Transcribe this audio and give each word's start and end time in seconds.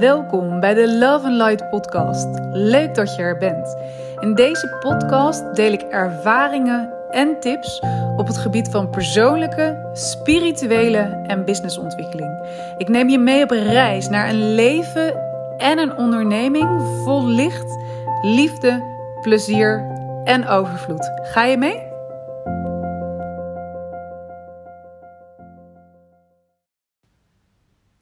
Welkom 0.00 0.60
bij 0.60 0.74
de 0.74 0.98
Love 0.98 1.26
and 1.26 1.36
Light 1.36 1.70
podcast. 1.70 2.28
Leuk 2.52 2.94
dat 2.94 3.16
je 3.16 3.22
er 3.22 3.36
bent. 3.36 3.76
In 4.20 4.34
deze 4.34 4.76
podcast 4.80 5.56
deel 5.56 5.72
ik 5.72 5.82
ervaringen 5.82 6.92
en 7.10 7.40
tips 7.40 7.82
op 8.16 8.26
het 8.26 8.36
gebied 8.38 8.68
van 8.68 8.90
persoonlijke, 8.90 9.90
spirituele 9.92 11.22
en 11.26 11.44
businessontwikkeling. 11.44 12.46
Ik 12.76 12.88
neem 12.88 13.08
je 13.08 13.18
mee 13.18 13.42
op 13.42 13.50
een 13.50 13.72
reis 13.72 14.08
naar 14.08 14.28
een 14.28 14.54
leven 14.54 15.14
en 15.56 15.78
een 15.78 15.96
onderneming 15.96 17.00
vol 17.04 17.26
licht, 17.26 17.78
liefde, 18.22 18.82
plezier 19.20 19.84
en 20.24 20.48
overvloed. 20.48 21.10
Ga 21.22 21.44
je 21.44 21.56
mee? 21.56 21.89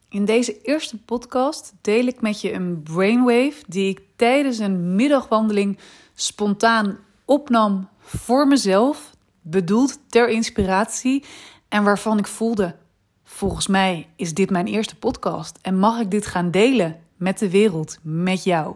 In 0.09 0.25
deze 0.25 0.61
eerste 0.61 0.97
podcast 0.97 1.73
deel 1.81 2.05
ik 2.05 2.21
met 2.21 2.41
je 2.41 2.53
een 2.53 2.83
brainwave 2.83 3.63
die 3.67 3.89
ik 3.89 4.01
tijdens 4.15 4.57
een 4.57 4.95
middagwandeling 4.95 5.79
spontaan 6.13 6.99
opnam 7.25 7.89
voor 7.99 8.47
mezelf, 8.47 9.15
bedoeld 9.41 9.99
ter 10.07 10.29
inspiratie 10.29 11.23
en 11.67 11.83
waarvan 11.83 12.17
ik 12.17 12.27
voelde: 12.27 12.75
volgens 13.23 13.67
mij 13.67 14.07
is 14.15 14.33
dit 14.33 14.49
mijn 14.49 14.67
eerste 14.67 14.95
podcast 14.95 15.57
en 15.61 15.79
mag 15.79 15.99
ik 15.99 16.11
dit 16.11 16.25
gaan 16.25 16.51
delen 16.51 16.99
met 17.17 17.39
de 17.39 17.49
wereld, 17.49 17.97
met 18.01 18.43
jou. 18.43 18.75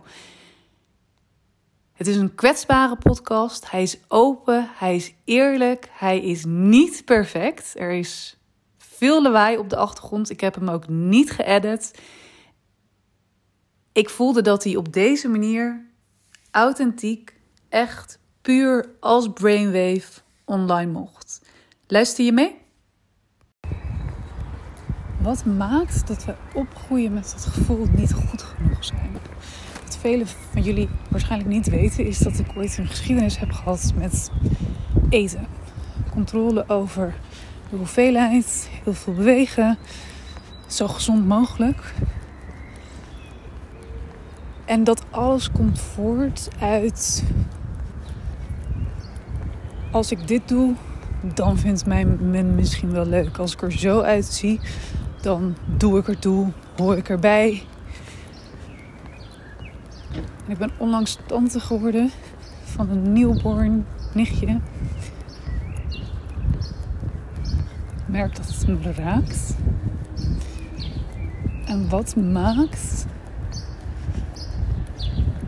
Het 1.93 2.07
is 2.07 2.15
een 2.15 2.35
kwetsbare 2.35 2.95
podcast. 2.95 3.71
Hij 3.71 3.81
is 3.81 3.97
open, 4.07 4.69
hij 4.73 4.95
is 4.95 5.13
eerlijk, 5.23 5.89
hij 5.91 6.19
is 6.19 6.43
niet 6.45 7.05
perfect. 7.05 7.73
Er 7.79 7.91
is 7.91 8.37
veel 9.03 9.21
lawaai 9.21 9.57
op 9.57 9.69
de 9.69 9.75
achtergrond. 9.75 10.29
Ik 10.29 10.39
heb 10.39 10.55
hem 10.55 10.69
ook 10.69 10.87
niet 10.87 11.31
geëdit. 11.31 11.99
Ik 13.91 14.09
voelde 14.09 14.41
dat 14.41 14.63
hij 14.63 14.75
op 14.75 14.93
deze 14.93 15.27
manier 15.27 15.85
authentiek, 16.51 17.33
echt 17.69 18.19
puur 18.41 18.89
als 18.99 19.27
brainwave 19.33 20.21
online 20.45 20.91
mocht. 20.91 21.41
Luister 21.87 22.25
je 22.25 22.31
mee? 22.31 22.55
Wat 25.21 25.45
maakt 25.45 26.07
dat 26.07 26.25
we 26.25 26.35
opgroeien 26.53 27.13
met 27.13 27.33
het 27.33 27.45
gevoel 27.45 27.85
niet 27.95 28.13
goed 28.13 28.41
genoeg 28.41 28.83
zijn? 28.85 29.11
Wat 29.83 29.97
velen 29.97 30.27
van 30.27 30.61
jullie 30.61 30.89
waarschijnlijk 31.09 31.49
niet 31.49 31.69
weten, 31.69 32.05
is 32.05 32.17
dat 32.17 32.39
ik 32.39 32.47
ooit 32.57 32.77
een 32.77 32.87
geschiedenis 32.87 33.37
heb 33.37 33.51
gehad 33.51 33.93
met 33.95 34.31
eten. 35.09 35.47
Controle 36.11 36.69
over 36.69 37.15
hoeveelheid, 37.77 38.69
heel 38.83 38.93
veel 38.93 39.13
bewegen, 39.13 39.77
zo 40.67 40.87
gezond 40.87 41.27
mogelijk. 41.27 41.93
En 44.65 44.83
dat 44.83 45.03
alles 45.09 45.51
komt 45.51 45.79
voort 45.79 46.49
uit. 46.59 47.23
Als 49.91 50.11
ik 50.11 50.27
dit 50.27 50.47
doe, 50.47 50.73
dan 51.33 51.57
vindt 51.57 51.85
mijn 51.85 52.29
men 52.29 52.55
misschien 52.55 52.91
wel 52.91 53.05
leuk. 53.05 53.37
Als 53.37 53.53
ik 53.53 53.61
er 53.61 53.71
zo 53.71 54.01
uitzie, 54.01 54.59
dan 55.21 55.55
doe 55.77 55.99
ik 55.99 56.07
er 56.07 56.19
toe, 56.19 56.51
hoor 56.77 56.97
ik 56.97 57.09
erbij. 57.09 57.63
Ik 60.47 60.57
ben 60.57 60.71
onlangs 60.77 61.17
tante 61.25 61.59
geworden 61.59 62.11
van 62.63 62.89
een 62.89 63.13
newborn 63.13 63.85
nichtje. 64.13 64.59
Merk 68.13 68.35
dat 68.35 68.47
het 68.47 68.67
me 68.67 68.91
raakt. 68.91 69.55
En 71.65 71.89
wat 71.89 72.15
maakt 72.15 73.05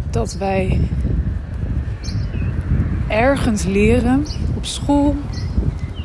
dat 0.09 0.33
wij 0.33 0.89
ergens 3.07 3.63
leren, 3.63 4.25
op 4.55 4.65
school, 4.65 5.15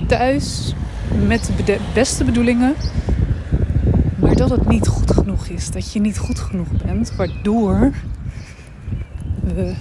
thuis, 0.06 0.74
met 1.26 1.50
de 1.64 1.78
beste 1.94 2.24
bedoelingen, 2.24 2.74
maar 4.20 4.34
dat 4.34 4.50
het 4.50 4.68
niet 4.68 4.88
goed 4.88 5.10
genoeg 5.10 5.46
is, 5.46 5.70
dat 5.70 5.92
je 5.92 6.00
niet 6.00 6.18
goed 6.18 6.38
genoeg 6.38 6.68
bent, 6.84 7.16
waardoor 7.16 7.92
we 9.42 9.74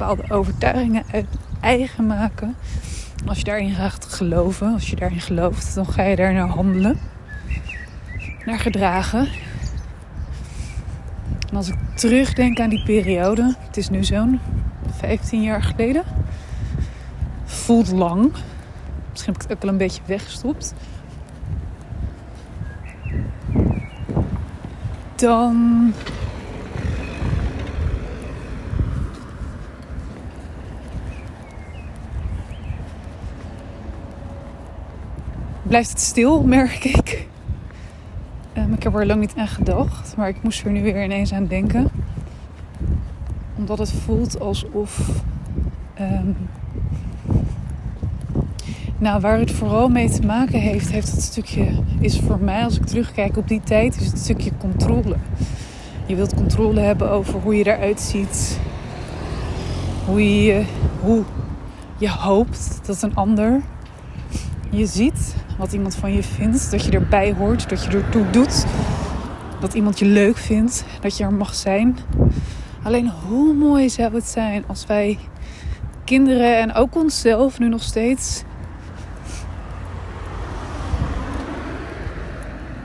bepaalde 0.00 0.34
overtuigingen 0.34 1.04
uit 1.12 1.26
eigen 1.60 2.06
maken. 2.06 2.56
Als 3.26 3.38
je 3.38 3.44
daarin 3.44 3.74
gaat 3.74 4.04
geloven, 4.04 4.72
als 4.72 4.90
je 4.90 4.96
daarin 4.96 5.20
gelooft, 5.20 5.74
dan 5.74 5.86
ga 5.86 6.02
je 6.02 6.16
daar 6.16 6.32
naar 6.32 6.48
handelen, 6.48 6.98
naar 8.44 8.58
gedragen. 8.58 9.28
En 11.50 11.56
als 11.56 11.68
ik 11.68 11.74
terugdenk 11.94 12.60
aan 12.60 12.68
die 12.68 12.82
periode, 12.82 13.56
het 13.58 13.76
is 13.76 13.88
nu 13.88 14.04
zo'n 14.04 14.40
15 14.96 15.42
jaar 15.42 15.62
geleden, 15.62 16.02
voelt 17.44 17.90
lang. 17.90 18.32
Misschien 19.10 19.32
heb 19.32 19.42
ik 19.42 19.48
het 19.48 19.56
ook 19.56 19.62
wel 19.62 19.72
een 19.72 19.78
beetje 19.78 20.02
weggestopt. 20.06 20.74
Dan 25.14 25.92
blijft 35.70 35.90
het 35.90 36.00
stil, 36.00 36.42
merk 36.58 36.84
ik. 36.84 37.26
Um, 38.56 38.72
ik 38.72 38.82
heb 38.82 38.94
er 38.94 39.06
lang 39.06 39.20
niet 39.20 39.32
aan 39.36 39.48
gedacht, 39.48 40.16
maar 40.16 40.28
ik 40.28 40.42
moest 40.42 40.64
er 40.64 40.70
nu 40.70 40.82
weer 40.82 41.04
ineens 41.04 41.32
aan 41.32 41.46
denken. 41.46 41.90
Omdat 43.56 43.78
het 43.78 43.92
voelt 43.92 44.40
alsof. 44.40 45.22
Um, 46.00 46.36
nou, 48.98 49.20
waar 49.20 49.38
het 49.38 49.50
vooral 49.50 49.88
mee 49.88 50.10
te 50.10 50.26
maken 50.26 50.60
heeft, 50.60 50.90
heeft 50.90 51.10
het 51.10 51.22
stukje, 51.22 51.66
is 52.00 52.18
voor 52.18 52.38
mij, 52.40 52.64
als 52.64 52.76
ik 52.76 52.86
terugkijk 52.86 53.36
op 53.36 53.48
die 53.48 53.60
tijd, 53.64 54.00
is 54.00 54.06
het 54.06 54.18
stukje 54.18 54.50
controle. 54.58 55.16
Je 56.06 56.14
wilt 56.14 56.34
controle 56.34 56.80
hebben 56.80 57.10
over 57.10 57.40
hoe 57.40 57.56
je 57.56 57.64
eruit 57.64 58.00
ziet, 58.00 58.60
hoe 60.06 60.44
je, 60.44 60.64
hoe 61.00 61.22
je 61.98 62.10
hoopt 62.10 62.80
dat 62.86 63.02
een 63.02 63.14
ander 63.14 63.60
je 64.70 64.86
ziet 64.86 65.34
wat 65.60 65.72
iemand 65.72 65.94
van 65.94 66.12
je 66.12 66.22
vindt, 66.22 66.70
dat 66.70 66.84
je 66.84 66.90
erbij 66.90 67.32
hoort, 67.32 67.68
dat 67.68 67.84
je 67.84 67.90
ertoe 67.90 68.30
doet, 68.30 68.66
dat 69.60 69.74
iemand 69.74 69.98
je 69.98 70.04
leuk 70.04 70.36
vindt, 70.36 70.84
dat 71.00 71.16
je 71.16 71.24
er 71.24 71.32
mag 71.32 71.54
zijn. 71.54 71.96
Alleen 72.82 73.10
hoe 73.26 73.54
mooi 73.54 73.90
zou 73.90 74.14
het 74.14 74.26
zijn 74.26 74.64
als 74.66 74.86
wij 74.86 75.18
kinderen 76.04 76.58
en 76.58 76.74
ook 76.74 76.94
onszelf 76.94 77.58
nu 77.58 77.68
nog 77.68 77.82
steeds 77.82 78.42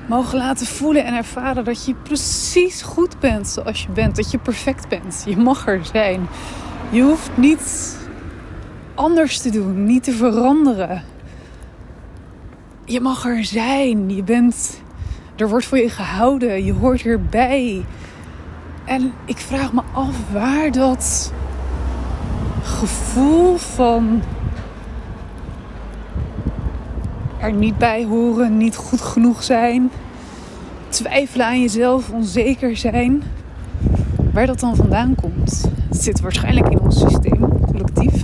mogen 0.07 0.37
laten 0.37 0.65
voelen 0.65 1.05
en 1.05 1.13
ervaren 1.15 1.63
dat 1.63 1.85
je 1.85 1.95
precies 1.95 2.81
goed 2.81 3.19
bent 3.19 3.47
zoals 3.47 3.81
je 3.81 3.91
bent, 3.91 4.15
dat 4.15 4.31
je 4.31 4.37
perfect 4.37 4.87
bent. 4.87 5.23
Je 5.27 5.37
mag 5.37 5.67
er 5.67 5.85
zijn. 5.85 6.27
Je 6.89 7.01
hoeft 7.01 7.37
niet 7.37 7.97
anders 8.95 9.39
te 9.39 9.49
doen, 9.49 9.85
niet 9.85 10.03
te 10.03 10.11
veranderen 10.11 11.03
je 12.85 13.01
mag 13.01 13.25
er 13.25 13.45
zijn. 13.45 14.15
Je 14.15 14.23
bent, 14.23 14.81
er 15.35 15.49
wordt 15.49 15.65
voor 15.65 15.77
je 15.77 15.89
gehouden. 15.89 16.65
Je 16.65 16.73
hoort 16.73 17.05
erbij. 17.05 17.85
En 18.85 19.13
ik 19.25 19.37
vraag 19.37 19.73
me 19.73 19.81
af 19.93 20.31
waar 20.31 20.71
dat 20.71 21.33
gevoel 22.63 23.57
van 23.57 24.21
er 27.39 27.53
niet 27.53 27.77
bij 27.77 28.05
horen, 28.05 28.57
niet 28.57 28.75
goed 28.75 29.01
genoeg 29.01 29.43
zijn, 29.43 29.89
twijfelen 30.89 31.45
aan 31.45 31.61
jezelf, 31.61 32.09
onzeker 32.09 32.77
zijn, 32.77 33.23
waar 34.33 34.45
dat 34.45 34.59
dan 34.59 34.75
vandaan 34.75 35.15
komt. 35.15 35.69
Het 35.89 36.03
zit 36.03 36.19
waarschijnlijk 36.19 36.69
in 36.69 36.79
ons 36.79 36.99
systeem, 36.99 37.65
collectief 37.65 38.23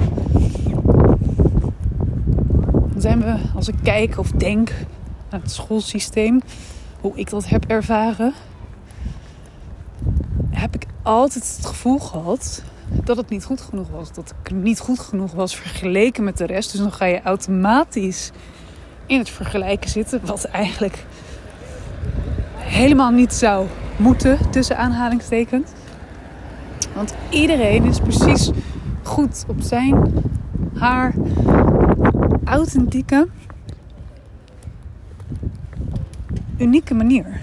zijn 3.02 3.22
we, 3.22 3.36
als 3.56 3.68
ik 3.68 3.76
kijk 3.84 4.18
of 4.18 4.32
denk 4.32 4.72
aan 5.30 5.42
het 5.42 5.52
schoolsysteem, 5.52 6.42
hoe 7.02 7.12
ik 7.16 7.30
dat 7.30 7.48
heb 7.48 7.66
ervaren, 7.66 8.34
heb 10.50 10.76
ik 10.76 10.86
altijd 11.02 11.56
het 11.58 11.66
gevoel 11.66 12.00
gehad 12.00 12.64
dat 13.04 13.18
het 13.18 13.30
niet 13.30 13.46
goed 13.46 13.62
genoeg 13.62 13.90
was. 13.90 14.14
Dat 14.14 14.34
ik 14.44 14.52
niet 14.52 14.80
goed 14.80 15.00
genoeg 15.00 15.32
was 15.32 15.56
vergeleken 15.56 16.24
met 16.24 16.38
de 16.38 16.46
rest. 16.46 16.72
Dus 16.72 16.82
dan 16.82 16.92
ga 16.92 17.06
je 17.06 17.22
automatisch 17.22 18.32
in 19.06 19.18
het 19.18 19.30
vergelijken 19.30 19.90
zitten, 19.90 20.22
wat 20.26 20.44
eigenlijk 20.44 21.06
helemaal 22.56 23.12
niet 23.12 23.34
zou 23.34 23.68
moeten, 23.98 24.38
tussen 24.50 24.78
aanhalingstekens. 24.78 25.70
Want 26.96 27.16
iedereen 27.30 27.84
is 27.84 28.00
precies 28.00 28.52
goed 29.04 29.44
op 29.48 29.62
zijn, 29.62 30.24
haar 30.74 31.14
authentieke, 32.52 33.28
unieke 36.58 36.94
manier. 36.94 37.40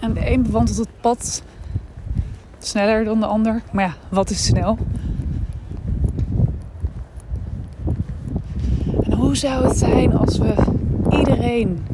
En 0.00 0.12
de 0.12 0.30
een 0.30 0.42
bewandelt 0.42 0.76
het 0.76 1.00
pad 1.00 1.42
sneller 2.58 3.04
dan 3.04 3.20
de 3.20 3.26
ander. 3.26 3.62
Maar 3.72 3.84
ja, 3.84 3.94
wat 4.08 4.30
is 4.30 4.44
snel? 4.44 4.78
En 9.02 9.12
hoe 9.12 9.36
zou 9.36 9.64
het 9.64 9.76
zijn 9.76 10.16
als 10.16 10.38
we 10.38 10.54
iedereen 11.10 11.86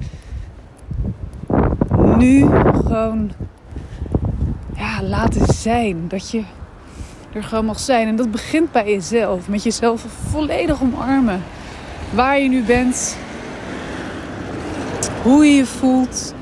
nu 2.16 2.46
gewoon 2.72 3.30
ja, 4.76 5.02
laten 5.02 5.54
zijn? 5.54 6.08
Dat 6.08 6.30
je 6.30 6.42
er 7.32 7.42
gewoon 7.42 7.64
mag 7.64 7.78
zijn. 7.78 8.08
En 8.08 8.16
dat 8.16 8.30
begint 8.30 8.72
bij 8.72 8.90
jezelf. 8.90 9.48
Met 9.48 9.62
jezelf 9.62 10.06
volledig 10.30 10.82
omarmen. 10.82 11.42
Waar 12.14 12.38
je 12.38 12.48
nu 12.48 12.62
bent. 12.62 13.16
Hoe 15.22 15.44
je 15.44 15.54
je 15.54 15.66
voelt. 15.66 16.34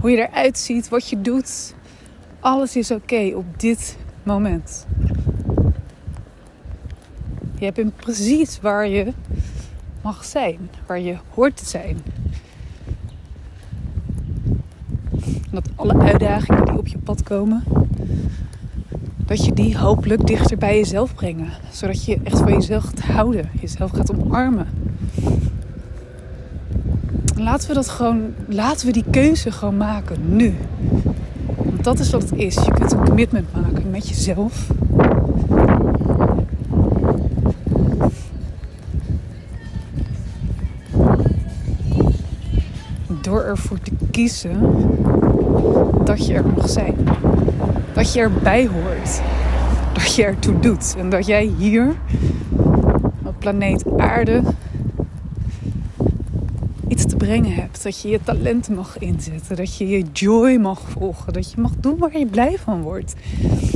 Hoe 0.00 0.10
je 0.10 0.28
eruit 0.28 0.58
ziet, 0.58 0.88
wat 0.88 1.08
je 1.08 1.20
doet. 1.20 1.74
Alles 2.40 2.76
is 2.76 2.90
oké 2.90 3.32
op 3.34 3.60
dit 3.60 3.96
moment. 4.22 4.86
Je 7.58 7.72
bent 7.72 7.96
precies 7.96 8.60
waar 8.60 8.88
je 8.88 9.12
mag 10.02 10.24
zijn, 10.24 10.70
waar 10.86 11.00
je 11.00 11.16
hoort 11.34 11.56
te 11.56 11.64
zijn. 11.64 11.98
Dat 15.50 15.68
alle 15.74 15.98
uitdagingen 15.98 16.64
die 16.64 16.78
op 16.78 16.86
je 16.86 16.98
pad 16.98 17.22
komen, 17.22 17.64
dat 19.36 19.44
je 19.44 19.52
die 19.52 19.78
hopelijk 19.78 20.26
dichter 20.26 20.58
bij 20.58 20.76
jezelf 20.76 21.14
brengen. 21.14 21.48
Zodat 21.70 22.04
je 22.04 22.18
echt 22.22 22.38
van 22.38 22.52
jezelf 22.52 22.84
gaat 22.84 23.00
houden, 23.00 23.50
jezelf 23.60 23.90
gaat 23.90 24.12
omarmen. 24.14 24.66
Laten 27.36 27.68
we 27.68 27.74
dat 27.74 27.88
gewoon, 27.88 28.34
laten 28.46 28.86
we 28.86 28.92
die 28.92 29.04
keuze 29.10 29.50
gewoon 29.50 29.76
maken 29.76 30.36
nu. 30.36 30.54
Want 31.56 31.84
dat 31.84 31.98
is 31.98 32.10
wat 32.10 32.22
het 32.22 32.32
is. 32.32 32.54
Je 32.54 32.72
kunt 32.72 32.92
een 32.92 33.04
commitment 33.04 33.52
maken 33.52 33.90
met 33.90 34.08
jezelf. 34.08 34.66
Door 43.22 43.42
ervoor 43.42 43.78
te 43.78 43.92
kiezen 44.10 44.56
dat 46.04 46.26
je 46.26 46.34
er 46.34 46.46
mag 46.46 46.68
zijn. 46.68 46.94
Dat 47.94 48.12
je 48.12 48.20
erbij 48.20 48.66
hoort. 48.66 49.20
Dat 49.92 50.14
je 50.14 50.24
ertoe 50.24 50.60
doet. 50.60 50.94
En 50.98 51.10
dat 51.10 51.26
jij 51.26 51.52
hier 51.58 51.94
op 53.24 53.34
planeet 53.38 53.84
Aarde 53.96 54.42
iets 56.88 57.06
te 57.06 57.16
brengen 57.16 57.54
hebt. 57.54 57.82
Dat 57.82 58.00
je 58.00 58.08
je 58.08 58.20
talenten 58.22 58.74
mag 58.74 58.98
inzetten. 58.98 59.56
Dat 59.56 59.76
je 59.76 59.88
je 59.88 60.04
joy 60.12 60.56
mag 60.56 60.80
volgen. 60.80 61.32
Dat 61.32 61.50
je 61.50 61.60
mag 61.60 61.72
doen 61.80 61.98
waar 61.98 62.18
je 62.18 62.26
blij 62.26 62.58
van 62.58 62.82
wordt. 62.82 63.14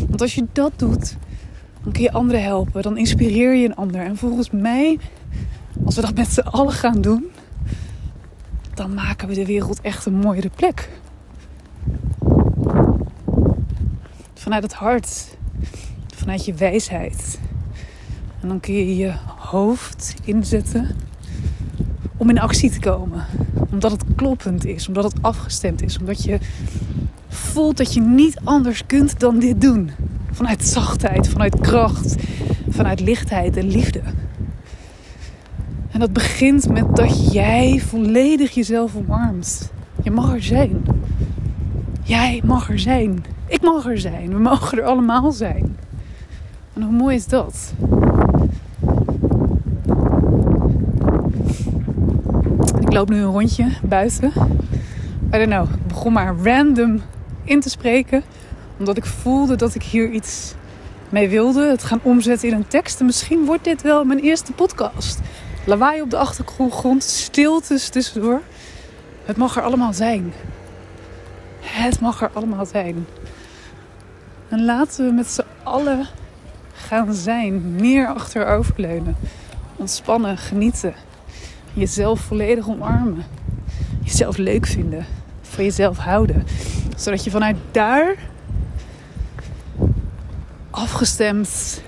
Want 0.09 0.21
als 0.21 0.35
je 0.35 0.47
dat 0.53 0.73
doet, 0.77 1.17
dan 1.83 1.93
kun 1.93 2.03
je 2.03 2.13
anderen 2.13 2.43
helpen. 2.43 2.83
Dan 2.83 2.99
inspireer 2.99 3.55
je 3.55 3.67
een 3.67 3.77
ander. 3.77 4.01
En 4.01 4.17
volgens 4.17 4.51
mij, 4.51 4.99
als 5.85 5.95
we 5.95 6.01
dat 6.01 6.15
met 6.15 6.29
z'n 6.33 6.41
allen 6.41 6.73
gaan 6.73 7.01
doen, 7.01 7.25
dan 8.75 8.95
maken 8.95 9.29
we 9.29 9.35
de 9.35 9.47
wereld 9.47 9.81
echt 9.81 10.07
een 10.07 10.19
mooiere 10.19 10.51
plek. 10.57 10.89
Vanuit 14.47 14.63
het 14.63 14.73
hart, 14.73 15.37
vanuit 16.15 16.45
je 16.45 16.55
wijsheid. 16.55 17.39
En 18.41 18.49
dan 18.49 18.61
kun 18.61 18.75
je 18.75 18.97
je 18.97 19.13
hoofd 19.37 20.15
inzetten 20.25 20.97
om 22.17 22.31
in 22.31 22.39
actie 22.39 22.71
te 22.71 22.81
komen. 22.81 23.25
Omdat 23.71 23.91
het 23.91 24.05
kloppend 24.17 24.65
is, 24.65 24.89
omdat 24.89 25.05
het 25.05 25.23
afgestemd 25.23 25.83
is, 25.83 25.99
omdat 25.99 26.25
je 26.25 26.39
voelt 27.29 27.77
dat 27.77 27.95
je 27.95 28.01
niet 28.01 28.41
anders 28.45 28.87
kunt 28.87 29.21
dan 29.21 29.39
dit 29.39 29.61
doen. 29.61 29.91
Vanuit 30.31 30.65
zachtheid, 30.65 31.29
vanuit 31.29 31.61
kracht, 31.61 32.15
vanuit 32.69 33.01
lichtheid 33.01 33.57
en 33.57 33.67
liefde. 33.67 34.01
En 35.91 36.01
dat 36.01 36.13
begint 36.13 36.69
met 36.69 36.97
dat 36.97 37.33
jij 37.33 37.83
volledig 37.87 38.51
jezelf 38.51 38.97
omarmt. 38.97 39.73
Je 40.03 40.11
mag 40.11 40.33
er 40.33 40.43
zijn. 40.43 40.85
Jij 42.03 42.43
mag 42.45 42.71
er 42.71 42.79
zijn. 42.79 43.25
Ik 43.49 43.63
mag 43.63 43.87
er 43.87 43.99
zijn. 43.99 44.29
We 44.29 44.39
mogen 44.39 44.79
er 44.79 44.85
allemaal 44.85 45.33
zijn. 45.33 45.77
En 46.73 46.83
hoe 46.83 46.93
mooi 46.93 47.17
is 47.17 47.27
dat? 47.27 47.73
Ik 52.81 52.93
loop 52.93 53.09
nu 53.09 53.17
een 53.17 53.33
rondje 53.33 53.69
buiten. 53.83 54.33
I 55.27 55.39
don't 55.39 55.47
know. 55.47 55.71
Ik 55.71 55.87
begon 55.87 56.13
maar 56.13 56.35
random 56.43 57.03
in 57.45 57.61
te 57.61 57.71
spreken. 57.71 58.23
Omdat 58.79 58.97
ik 58.97 59.05
voelde 59.05 59.57
dat 59.57 59.75
ik 59.75 59.83
hier 59.83 60.11
iets 60.11 60.55
mee 61.09 61.29
wilde. 61.29 61.67
Het 61.69 61.83
gaan 61.83 62.01
omzetten 62.03 62.49
in 62.49 62.55
een 62.55 62.69
tekst. 62.69 63.01
En 63.01 63.07
misschien 63.07 63.45
wordt 63.45 63.65
dit 63.65 63.83
wel 63.83 64.05
mijn 64.05 64.21
eerste 64.21 64.53
podcast. 64.53 65.21
Lawaai 65.67 66.03
op 66.03 66.11
de 66.11 66.17
achtergrond, 66.17 67.03
stiltes 67.03 67.89
tussendoor. 67.89 68.41
Het 69.25 69.37
mag 69.37 69.57
er 69.57 69.63
allemaal 69.63 69.93
zijn. 69.93 70.33
Het 71.61 72.01
mag 72.01 72.23
er 72.23 72.31
allemaal 72.33 72.67
zijn. 72.67 73.07
En 74.49 74.65
laten 74.65 75.07
we 75.07 75.13
met 75.13 75.27
z'n 75.27 75.45
allen 75.63 76.07
gaan 76.73 77.15
zijn. 77.15 77.75
Meer 77.75 78.07
achteroverleunen. 78.07 79.17
Ontspannen, 79.77 80.39
genieten. 80.39 80.95
Jezelf 81.73 82.21
volledig 82.21 82.69
omarmen. 82.69 83.25
Jezelf 84.03 84.37
leuk 84.37 84.67
vinden. 84.67 85.07
Van 85.43 85.65
jezelf 85.65 85.99
houden. 85.99 86.45
Zodat 86.97 87.25
je 87.25 87.31
vanuit 87.31 87.57
daar 87.71 88.17
afgestemd 90.71 91.83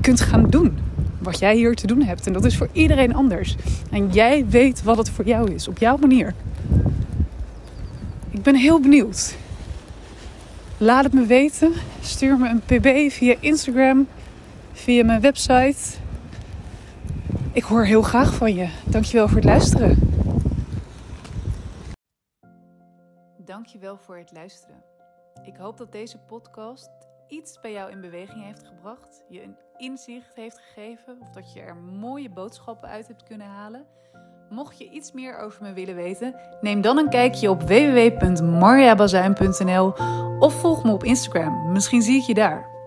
kunt 0.00 0.20
gaan 0.20 0.50
doen 0.50 0.78
wat 1.18 1.38
jij 1.38 1.56
hier 1.56 1.74
te 1.74 1.86
doen 1.86 2.02
hebt. 2.02 2.26
En 2.26 2.32
dat 2.32 2.44
is 2.44 2.56
voor 2.56 2.68
iedereen 2.72 3.14
anders. 3.14 3.56
En 3.90 4.10
jij 4.10 4.46
weet 4.48 4.82
wat 4.82 4.96
het 4.96 5.10
voor 5.10 5.26
jou 5.26 5.54
is, 5.54 5.68
op 5.68 5.78
jouw 5.78 5.96
manier. 5.96 6.34
Ik 8.30 8.42
ben 8.42 8.54
heel 8.54 8.80
benieuwd. 8.80 9.36
Laat 10.82 11.04
het 11.04 11.12
me 11.12 11.26
weten. 11.26 11.72
Stuur 12.00 12.38
me 12.38 12.48
een 12.48 12.60
pb 12.60 13.12
via 13.12 13.36
Instagram, 13.40 14.08
via 14.72 15.04
mijn 15.04 15.20
website. 15.20 15.98
Ik 17.52 17.62
hoor 17.62 17.84
heel 17.84 18.02
graag 18.02 18.34
van 18.34 18.54
je. 18.54 18.68
Dankjewel 18.86 19.28
voor 19.28 19.36
het 19.36 19.44
luisteren. 19.44 19.98
Dankjewel 23.44 23.96
voor 23.96 24.16
het 24.16 24.32
luisteren. 24.32 24.82
Ik 25.44 25.56
hoop 25.56 25.76
dat 25.76 25.92
deze 25.92 26.18
podcast 26.18 26.90
iets 27.28 27.60
bij 27.60 27.72
jou 27.72 27.90
in 27.90 28.00
beweging 28.00 28.44
heeft 28.44 28.64
gebracht, 28.64 29.24
je 29.28 29.42
een 29.42 29.56
inzicht 29.76 30.34
heeft 30.34 30.58
gegeven 30.58 31.20
of 31.20 31.30
dat 31.30 31.52
je 31.52 31.60
er 31.60 31.76
mooie 31.76 32.30
boodschappen 32.30 32.88
uit 32.88 33.06
hebt 33.06 33.22
kunnen 33.22 33.46
halen. 33.46 33.86
Mocht 34.50 34.78
je 34.78 34.90
iets 34.90 35.12
meer 35.12 35.38
over 35.38 35.62
me 35.62 35.72
willen 35.72 35.94
weten, 35.94 36.34
neem 36.60 36.80
dan 36.80 36.98
een 36.98 37.08
kijkje 37.08 37.50
op 37.50 37.62
www.marjabazuin.nl 37.62 39.94
of 40.38 40.60
volg 40.60 40.84
me 40.84 40.92
op 40.92 41.04
Instagram. 41.04 41.72
Misschien 41.72 42.02
zie 42.02 42.20
ik 42.20 42.26
je 42.26 42.34
daar. 42.34 42.79